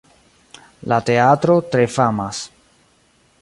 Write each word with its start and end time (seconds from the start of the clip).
La 0.93 0.97
teatro 1.09 1.59
tre 1.75 1.85
famas. 1.99 2.41